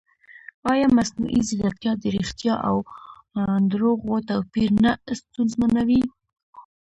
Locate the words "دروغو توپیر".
3.71-4.69